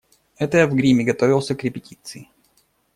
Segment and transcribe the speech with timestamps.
[0.39, 2.27] Это я в гриме готовился к репетиции.